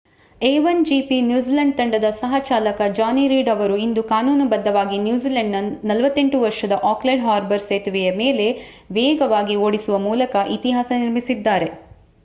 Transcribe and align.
a1gp 0.41 0.85
New Zealand 1.25 1.75
ತಂಡದ 1.77 2.07
ಸಹ-ಚಾಲಕ 2.15 2.87
Johnny 2.91 3.25
Reid 3.27 3.49
ಅವರು 3.49 3.75
ಇಂದು 3.77 4.03
ಕಾನೂನುಬದ್ಧವಾಗಿ 4.05 4.97
ನ್ಯೂಜಿಲೆಂಡ್‌ನ 4.99 5.61
48 5.91 6.41
ವರ್ಷದ 6.45 6.79
ಆಕ್ಲೆಂಡ್ 6.93 7.25
ಹಾರ್ಬರ್ 7.27 7.67
ಸೇತುವೆಯ 7.67 8.09
ಮೇಲೆ 8.17 8.47
ವೇಗವಾಗಿ 8.91 9.57
ಓಡಿಸುವ 9.67 9.99
ಮೂಲಕ 10.09 10.35
ಇತಿಹಾಸ 10.57 10.91
ನಿರ್ಮಿಸಿದ್ದಾರೆ 10.99 11.69